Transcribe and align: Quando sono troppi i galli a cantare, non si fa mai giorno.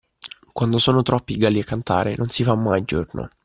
Quando 0.51 0.79
sono 0.79 1.03
troppi 1.03 1.33
i 1.33 1.37
galli 1.37 1.59
a 1.59 1.63
cantare, 1.63 2.15
non 2.17 2.27
si 2.27 2.43
fa 2.43 2.55
mai 2.55 2.83
giorno. 2.85 3.29